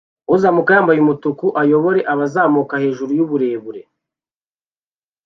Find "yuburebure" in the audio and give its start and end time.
3.17-3.81